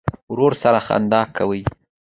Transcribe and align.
ورور 0.31 0.53
سره 0.61 0.79
خندا 0.87 1.21
کوې. 1.37 1.61